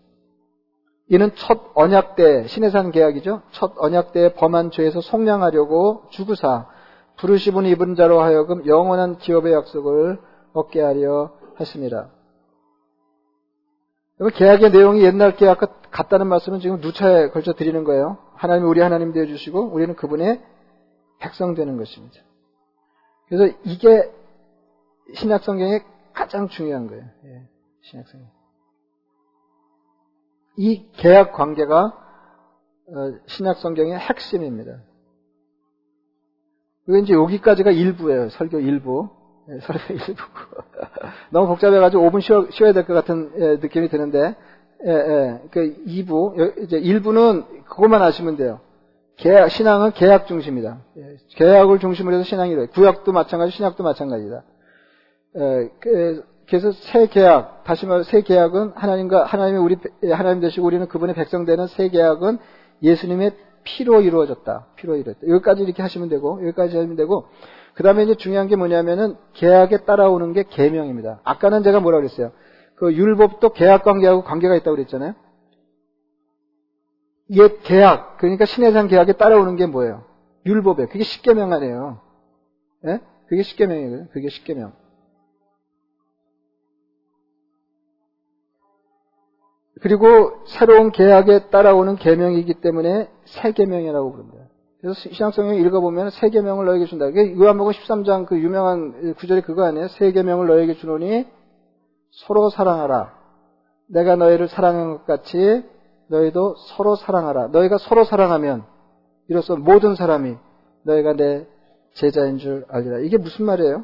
[1.11, 3.41] 이는 첫 언약 때 신의 산 계약이죠.
[3.51, 6.69] 첫 언약 때 범한 죄에서 속량하려고 주구사
[7.17, 10.21] 부르시분 입은 자로 하여금 영원한 기업의 약속을
[10.53, 12.11] 얻게 하려 하십니다.
[14.35, 18.17] 계약의 내용이 옛날 계약과 같다는 말씀은 지금 누차에 걸쳐 드리는 거예요.
[18.35, 20.41] 하나님이 우리 하나님 되어 주시고 우리는 그분의
[21.19, 22.21] 백성 되는 것입니다.
[23.27, 24.09] 그래서 이게
[25.13, 25.81] 신약 성경에
[26.13, 27.03] 가장 중요한 거예요.
[27.25, 27.49] 예,
[27.81, 28.40] 신약 성경.
[30.61, 34.83] 이 계약 관계가 어, 신약 성경의 핵심입니다.
[36.85, 38.29] 그게 이제 여기까지가 일부예요.
[38.29, 39.09] 설교 일부.
[39.49, 40.21] 예, 설교 일부.
[41.31, 44.35] 너무 복잡해가지고 5분 쉬어, 쉬어 야 될 것 같은 예, 느낌이 드는데,
[44.85, 45.41] 예, 예.
[45.49, 48.59] 그 2부, 이제 1부는 그것만 아시면 돼요.
[49.17, 50.79] 계약, 신앙은 계약 중심이다.
[50.97, 52.67] 예, 계약을 중심으로 해서 신앙이 돼.
[52.67, 54.43] 구약도 마찬가지, 신약도 마찬가지다.
[55.37, 59.77] 예, 그, 그래서 새 계약, 다시 말해 새 계약은 하나님과 하나님이 우리
[60.11, 62.39] 하나님 되시고 우리는 그분의 백성 되는 새 계약은
[62.83, 64.67] 예수님의 피로 이루어졌다.
[64.75, 65.25] 피로 이루어졌다.
[65.29, 67.29] 여기까지 이렇게 하시면 되고 여기까지 하시면 되고
[67.75, 71.21] 그다음에 이제 중요한 게 뭐냐면은 계약에 따라오는 게 계명입니다.
[71.23, 72.33] 아까는 제가 뭐라 그랬어요?
[72.75, 75.13] 그 율법도 계약 관계하고 관계가 있다고 그랬잖아요.
[77.29, 80.03] 이게 계약, 그러니까 신해상 계약에 따라오는 게 뭐예요?
[80.45, 80.89] 율법이에요.
[80.89, 82.01] 그게 십계명 아니에요.
[82.87, 82.99] 예?
[83.29, 84.07] 그게 십계명이에요.
[84.11, 84.73] 그게 십계명.
[89.81, 94.45] 그리고 새로운 계약에 따라오는 계명이기 때문에 새 계명이라고 부릅니다.
[94.79, 97.07] 그래서 신약성경 읽어보면 새 계명을 너에게 준다.
[97.07, 99.87] 이게 요한복음 13장 그 유명한 구절이 그거 아니에요?
[99.89, 101.27] 새 계명을 너에게 주노니
[102.11, 103.13] 서로 사랑하라.
[103.87, 105.63] 내가 너희를 사랑한 것 같이
[106.07, 107.47] 너희도 서로 사랑하라.
[107.47, 108.63] 너희가 서로 사랑하면
[109.29, 110.35] 이로써 모든 사람이
[110.83, 111.47] 너희가 내
[111.93, 112.99] 제자인 줄 알리라.
[112.99, 113.83] 이게 무슨 말이에요?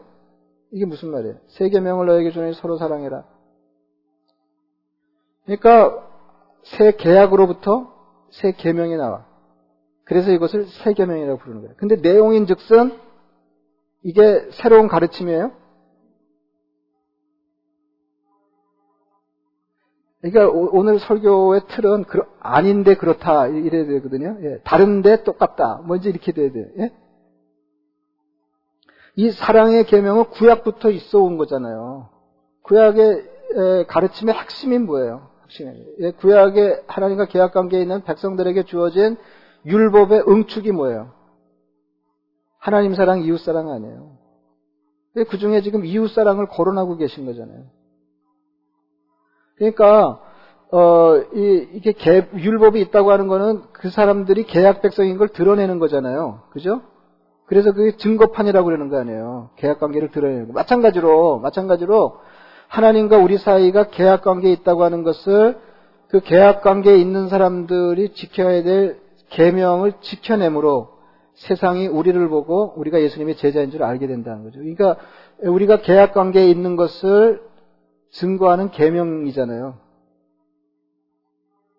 [0.71, 1.35] 이게 무슨 말이에요?
[1.47, 3.23] 새 계명을 너에게 주노니 서로 사랑해라.
[5.47, 6.05] 그러니까
[6.63, 7.93] 새 계약으로부터
[8.31, 9.25] 새 계명이 나와.
[10.03, 11.75] 그래서 이것을 새 계명이라고 부르는 거예요.
[11.77, 12.97] 근데 내용인 즉슨
[14.03, 15.51] 이게 새로운 가르침이에요.
[20.21, 22.05] 그러니까 오늘 설교의 틀은
[22.39, 24.37] 아닌데 그렇다 이래야 되거든요.
[24.41, 25.81] 예, 다른데 똑같다.
[25.85, 26.65] 뭔지 이렇게 돼야 돼요.
[26.79, 26.91] 예?
[29.15, 32.09] 이 사랑의 계명은 구약부터 있어 온 거잖아요.
[32.63, 35.29] 구약의 가르침의 핵심이 뭐예요?
[36.01, 39.17] 예, 구약의 하나님과 계약 관계에 있는 백성들에게 주어진
[39.65, 41.11] 율법의 응축이 뭐예요?
[42.59, 44.17] 하나님 사랑, 이웃 사랑 아니에요.
[45.29, 47.63] 그 중에 지금 이웃 사랑을 거론하고 계신 거잖아요.
[49.55, 50.21] 그러니까
[50.71, 56.43] 어, 이, 이게 개, 율법이 있다고 하는 거는 그 사람들이 계약 백성인 걸 드러내는 거잖아요.
[56.51, 56.81] 그죠?
[57.45, 59.51] 그래서 그게 증거판이라고 그러는 거 아니에요.
[59.55, 60.53] 계약 관계를 드러내는 거.
[60.53, 62.19] 마찬가지로, 마찬가지로
[62.67, 65.57] 하나님과 우리 사이가 계약 관계에 있다고 하는 것을
[66.09, 68.99] 그 계약 관계에 있는 사람들이 지켜야 될
[69.29, 70.97] 계명을 지켜내므로
[71.35, 74.59] 세상이 우리를 보고 우리가 예수님의 제자인 줄 알게 된다는 거죠.
[74.59, 74.97] 그러니까
[75.39, 77.41] 우리가 계약 관계에 있는 것을
[78.11, 79.77] 증거하는 계명이잖아요.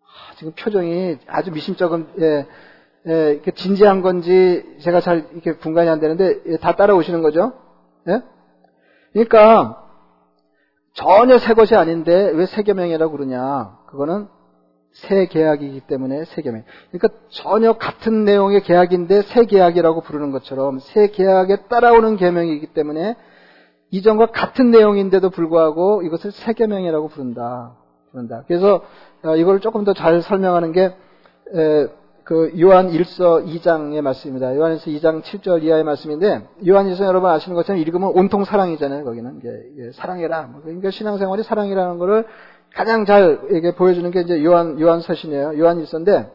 [0.05, 2.47] 아, 지금 표정이 아주 미심쩍은 예,
[3.07, 7.53] 예, 진지한 건지 제가 잘 이렇게 분간이 안 되는데 예, 다 따라오시는 거죠.
[8.09, 8.23] 예?
[9.13, 9.88] 그러니까
[10.99, 13.79] 전혀 새 것이 아닌데 왜 새 계명이라고 그러냐?
[13.87, 14.27] 그거는
[14.93, 16.65] 새 계약이기 때문에 새 계명.
[16.91, 23.15] 그러니까 전혀 같은 내용의 계약인데 새 계약이라고 부르는 것처럼 새 계약에 따라오는 계명이기 때문에
[23.91, 27.77] 이전과 같은 내용인데도 불구하고 이것을 새 계명이라고 부른다.
[28.11, 28.43] 부른다.
[28.49, 28.83] 그래서
[29.25, 30.95] 어, 이걸 조금 더 잘 설명하는 게
[32.29, 34.55] 그 요한 1서 2장의 말씀입니다.
[34.55, 39.03] 요한 1서 2장 7절 이하의 말씀인데 요한 1서 여러분 아시는 것처럼 읽으면 온통 사랑이잖아요.
[39.05, 40.43] 거기는 이게 사랑해라.
[40.43, 42.27] 뭐 그러니까 신앙생활이 사랑이라는 것을
[42.75, 45.59] 가장 잘 이게 보여주는 게 이제 요한 요한 서신이에요.
[45.59, 46.31] 요한 1서인데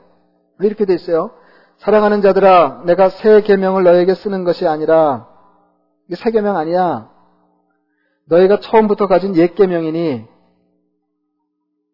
[0.61, 1.29] 이렇게 돼 있어요.
[1.77, 5.27] 사랑하는 자들아, 내가 새 계명을 너에게 쓰는 것이 아니라
[6.07, 7.11] 이게 새 계명 아니야.
[8.29, 10.25] 너희가 처음부터 가진 옛 계명이니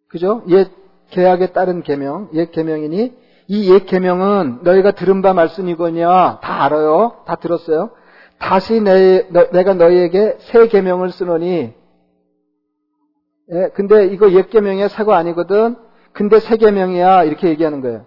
[0.07, 0.41] 그죠?
[0.47, 0.69] 옛
[1.09, 7.23] 계약에 따른 계명, 옛 계명이니 이 옛 계명은 너희가 들은 바 말씀이거냐 다 알아요.
[7.25, 7.89] 다 들었어요.
[8.37, 11.73] 다시 내, 너, 내가 너희에게 새 계명을 쓰노니
[13.51, 15.75] 예, 근데 이거 옛 계명이야 새거 아니거든.
[16.13, 18.05] 근데 새 계명이야 이렇게 얘기하는 거예요.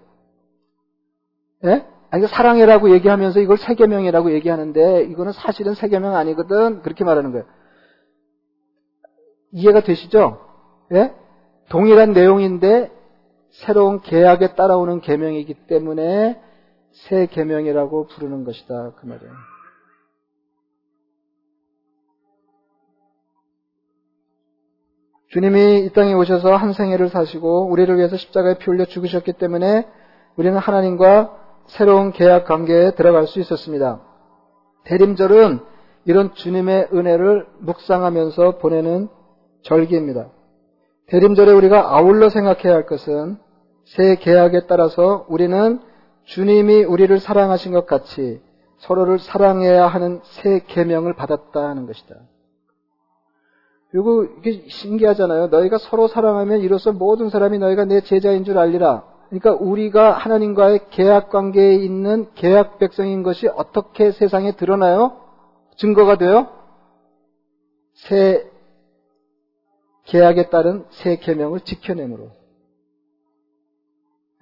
[1.64, 1.86] 예?
[2.10, 6.82] 아니, 사랑해라고 얘기하면서 이걸 새 계명이라고 얘기하는데 이거는 사실은 새 계명 아니거든.
[6.82, 7.44] 그렇게 말하는 거예요.
[9.52, 10.38] 이해가 되시죠?
[10.92, 11.12] 예?
[11.68, 12.92] 동일한 내용인데
[13.52, 16.40] 새로운 계약에 따라오는 계명이기 때문에
[16.92, 19.32] 새 계명이라고 부르는 것이다 그 말이에요.
[25.28, 29.88] 주님이 이 땅에 오셔서 한 생애를 사시고 우리를 위해서 십자가에 피 흘려 죽으셨기 때문에
[30.36, 34.02] 우리는 하나님과 새로운 계약 관계에 들어갈 수 있었습니다.
[34.84, 35.60] 대림절은
[36.04, 39.08] 이런 주님의 은혜를 묵상하면서 보내는
[39.62, 40.28] 절기입니다.
[41.06, 43.38] 대림절에 우리가 아울러 생각해야 할 것은
[43.84, 45.80] 새 계약에 따라서 우리는
[46.24, 48.40] 주님이 우리를 사랑하신 것 같이
[48.78, 52.16] 서로를 사랑해야 하는 새 계명을 받았다 하는 것이다.
[53.90, 55.48] 그리고 이게 신기하잖아요.
[55.48, 59.04] 너희가 서로 사랑하면 이로써 모든 사람이 너희가 내 제자인 줄 알리라.
[59.28, 65.20] 그러니까 우리가 하나님과의 계약 관계에 있는 계약 백성인 것이 어떻게 세상에 드러나요?
[65.76, 66.48] 증거가 돼요?
[67.94, 68.50] 새
[70.04, 72.30] 계약에 따른 새 계명을 지켜내므로.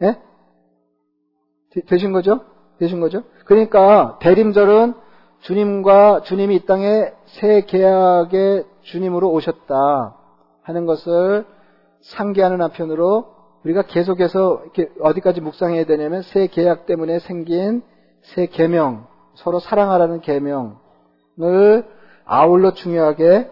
[0.02, 0.16] 예?
[1.86, 2.40] 되 신 거죠?
[2.78, 3.22] 되신 거죠?
[3.44, 4.94] 그러니까 대림절은
[5.40, 10.16] 주님과 주님이 이 땅에 새 계약의 주님으로 오셨다
[10.62, 11.46] 하는 것을
[12.00, 13.26] 상기하는 한편으로
[13.64, 17.82] 우리가 계속해서 이렇게 어디까지 묵상해야 되냐면 새 계약 때문에 생긴
[18.22, 20.78] 새 계명, 서로 사랑하라는 계명을
[22.24, 23.50] 아울러 중요하게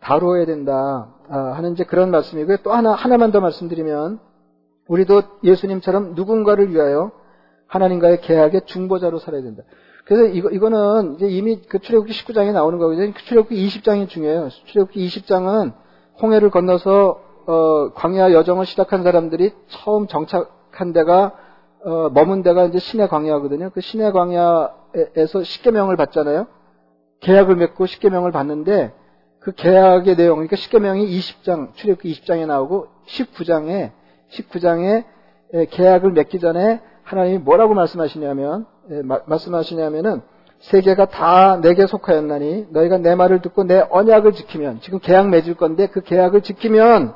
[0.00, 2.58] 다루어야 된다 아, 하는 이제 그런 말씀이고요.
[2.58, 4.20] 또 하나 하나만 더 말씀드리면
[4.88, 7.12] 우리도 예수님처럼 누군가를 위하여
[7.66, 9.62] 하나님과의 계약의 중보자로 살아야 된다.
[10.04, 13.12] 그래서 이거, 이거는 이제 이미 그 출애굽기 19장에 나오는 거거든요.
[13.12, 14.48] 그 출애굽기 20장이 중요해요.
[14.48, 15.74] 출애굽기 20장은
[16.20, 21.34] 홍해를 건너서 어, 광야 여정을 시작한 사람들이 처음 정착한 데가
[21.84, 23.70] 어, 머문 데가 이제 신의 광야거든요.
[23.70, 26.46] 그 신의 광야에서 십계명을 받잖아요.
[27.20, 28.94] 계약을 맺고 십계명을 받는데
[29.40, 33.92] 그 계약의 내용, 그러니까 십계명이 20장, 출애굽기 20장에 나오고 19장에
[34.32, 35.04] 19장에
[35.70, 38.66] 계약을 맺기 전에 하나님이 뭐라고 말씀하시냐면
[39.26, 40.22] 말씀하시냐면은
[40.60, 45.86] 세계가 다 내게 속하였나니 너희가 내 말을 듣고 내 언약을 지키면 지금 계약 맺을 건데
[45.86, 47.14] 그 계약을 지키면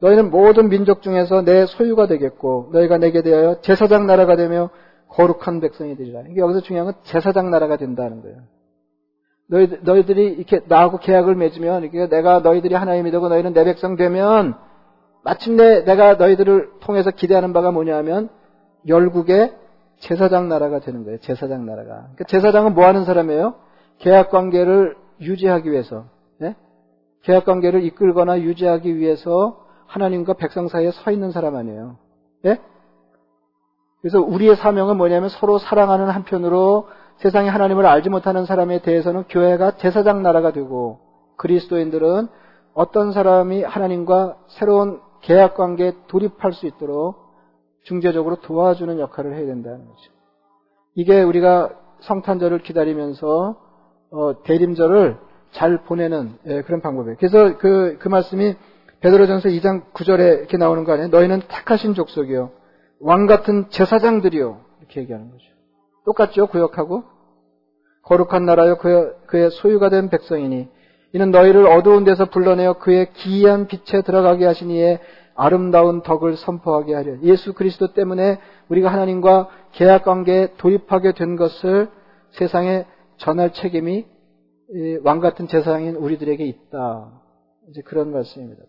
[0.00, 4.70] 너희는 모든 민족 중에서 내 소유가 되겠고 너희가 내게 대하여 제사장 나라가 되며
[5.08, 6.22] 거룩한 백성이 되리라.
[6.28, 8.36] 이게 여기서 중요한 건 제사장 나라가 된다는 거예요.
[9.48, 14.54] 너희, 너희들이 이렇게 나하고 계약을 맺으면 이게 내가 너희들이 하나님이 되고 너희는 내 백성 되면
[15.26, 18.28] 마침내 내가 너희들을 통해서 기대하는 바가 뭐냐면
[18.86, 19.56] 열국의
[19.98, 21.18] 제사장 나라가 되는 거예요.
[21.18, 22.02] 제사장 나라가.
[22.02, 23.56] 그러니까 제사장은 뭐 하는 사람이에요?
[23.98, 26.04] 계약 관계를 유지하기 위해서,
[26.42, 26.54] 예?
[27.24, 31.96] 계약 관계를 이끌거나 유지하기 위해서 하나님과 백성 사이에 서 있는 사람 아니에요.
[32.44, 32.60] 예?
[34.02, 36.86] 그래서 우리의 사명은 뭐냐면 서로 사랑하는 한편으로
[37.16, 41.00] 세상에 하나님을 알지 못하는 사람에 대해서는 교회가 제사장 나라가 되고
[41.36, 42.28] 그리스도인들은
[42.74, 47.16] 어떤 사람이 하나님과 새로운 계약 관계에 돌입할 수 있도록
[47.82, 50.12] 중재적으로 도와주는 역할을 해야 된다는 거죠.
[50.94, 53.56] 이게 우리가 성탄절을 기다리면서
[54.12, 55.18] 어, 대림절을
[55.50, 57.16] 잘 보내는 예, 그런 방법이에요.
[57.18, 58.54] 그래서 그, 그 말씀이
[59.00, 61.08] 베드로전서 2장 9절에 이렇게 나오는 거 아니에요?
[61.08, 62.52] 너희는 택하신 족속이요.
[63.00, 64.60] 왕 같은 제사장들이요.
[64.80, 65.44] 이렇게 얘기하는 거죠.
[66.04, 66.46] 똑같죠?
[66.46, 67.02] 구역하고.
[68.02, 68.78] 거룩한 나라요.
[68.78, 70.68] 그의, 그의 소유가 된 백성이니
[71.12, 75.00] 이는 너희를 어두운 데서 불러내어 그의 기이한 빛에 들어가게 하시니에
[75.34, 77.20] 아름다운 덕을 선포하게 하려.
[77.22, 78.38] 예수 그리스도 때문에
[78.68, 81.88] 우리가 하나님과 계약 관계에 돌입하게 된 것을
[82.30, 82.86] 세상에
[83.18, 84.06] 전할 책임이
[85.04, 87.22] 왕 같은 재상인 우리들에게 있다.
[87.68, 88.62] 이제 그런 말씀입니다.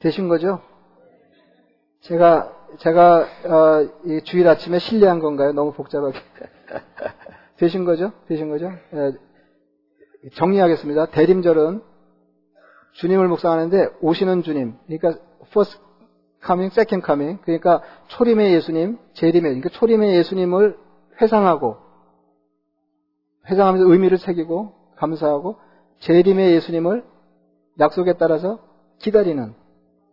[0.00, 0.60] 되신 거죠?
[2.00, 5.52] 제가 제가 어, 주일 아침에 실례한 건가요?
[5.52, 6.18] 너무 복잡하게
[7.58, 8.12] 되신 거죠?
[8.28, 8.70] 되신 거죠?
[8.94, 9.12] 예,
[10.34, 11.06] 정리하겠습니다.
[11.06, 11.82] 대림절은
[12.92, 15.78] 주님을 묵상하는데 오시는 주님, 그러니까 first
[16.44, 20.78] coming, second coming, 그러니까 초림의 예수님, 재림의, 그러니까 초림의 예수님을
[21.20, 21.76] 회상하고
[23.50, 25.56] 회상하면서 의미를 새기고 감사하고
[26.00, 27.04] 재림의 예수님을
[27.80, 28.58] 약속에 따라서
[28.98, 29.54] 기다리는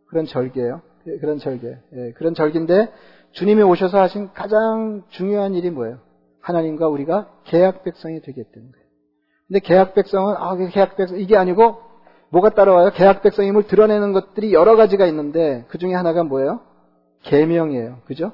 [0.08, 0.82] 그런 절기예요.
[1.03, 1.67] 그런 절기.
[1.67, 2.91] 예, 그런 절기인데
[3.31, 5.99] 주님이 오셔서 하신 가장 중요한 일이 뭐예요?
[6.41, 8.85] 하나님과 우리가 계약 백성이 되겠다는 거예요.
[9.47, 11.77] 근데 계약 백성은 아, 계약 백성 이게 아니고
[12.29, 12.91] 뭐가 따라와요?
[12.91, 16.62] 계약 백성임을 드러내는 것들이 여러 가지가 있는데 그 중에 하나가 뭐예요?
[17.23, 17.99] 계명이에요.
[18.05, 18.31] 그죠?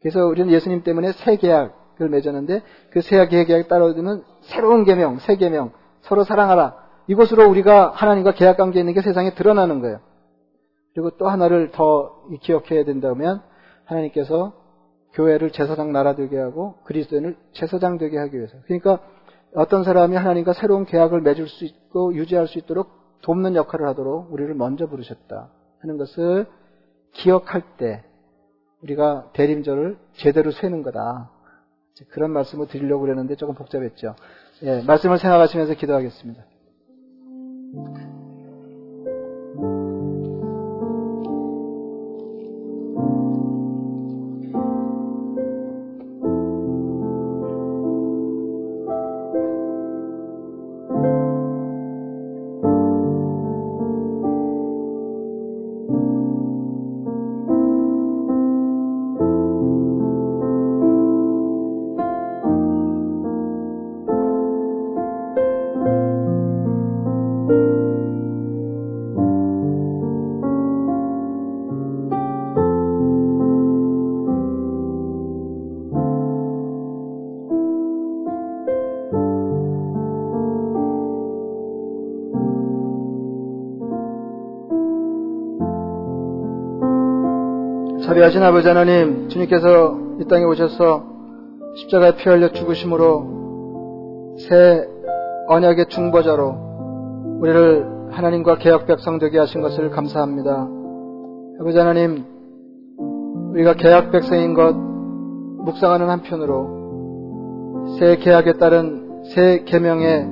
[0.00, 5.72] 그래서 우리는 예수님 때문에 새 계약을 맺었는데 그 새 계약에 따라오는 새로운 계명, 새 계명,
[6.02, 6.76] 서로 사랑하라.
[7.06, 10.00] 이것으로 우리가 하나님과 계약 관계에 있는 게 세상에 드러나는 거예요.
[10.94, 13.42] 그리고 또 하나를 더 기억해야 된다면
[13.84, 14.52] 하나님께서
[15.14, 18.56] 교회를 제사장 나라 되게 하고 그리스도인을 제사장 되게 하기 위해서.
[18.64, 19.00] 그러니까
[19.54, 22.90] 어떤 사람이 하나님과 새로운 계약을 맺을 수 있고 유지할 수 있도록
[23.22, 25.50] 돕는 역할을 하도록 우리를 먼저 부르셨다
[25.80, 26.46] 하는 것을
[27.12, 28.04] 기억할 때
[28.82, 31.30] 우리가 대림절을 제대로 세는 거다.
[32.10, 34.16] 그런 말씀을 드리려고 그랬는데 조금 복잡했죠.
[34.62, 36.42] 예, 말씀을 생각하시면서 기도하겠습니다.
[88.12, 91.02] 자비하신 아버지 하나님, 주님께서 이 땅에 오셔서
[91.76, 94.86] 십자가에 피 흘려 죽으심으로 새
[95.48, 100.68] 언약의 중보자로 우리를 하나님과 개혁 백성 되게 하신 것을 감사합니다.
[101.58, 102.26] 아버지 하나님,
[103.52, 110.28] 우리가 개혁 백성인 것 묵상하는 한편으로 새 계약에 따른 새 계명에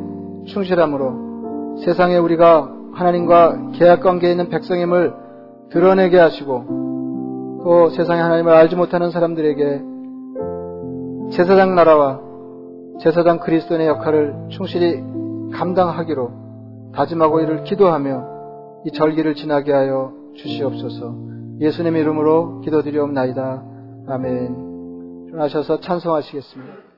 [0.49, 5.15] 충실함으로 세상에 우리가 하나님과 계약 관계에 있는 백성임을
[5.71, 6.80] 드러내게 하시고
[7.63, 9.83] 또 세상에 하나님을 알지 못하는 사람들에게
[11.33, 12.21] 제사장 나라와
[13.01, 15.03] 제사장 그리스도의 역할을 충실히
[15.53, 21.15] 감당하기로 다짐하고 이를 기도하며 이 절기를 지나게 하여 주시옵소서.
[21.61, 23.63] 예수님 이름으로 기도드리옵나이다.
[24.09, 25.29] 아멘.
[25.29, 26.90] 일어나셔서 찬송하시겠습니다.